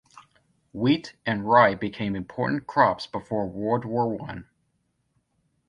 [0.73, 4.47] Wheat and rye became important crops before World War One.